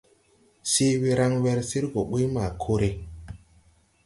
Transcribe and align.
Se 0.71 0.87
we 1.01 1.11
raŋ 1.19 1.33
wer 1.43 1.59
sir 1.69 1.85
gɔ 1.93 2.01
ɓuy, 2.09 2.25
ma 2.33 2.43
kore. 2.61 2.89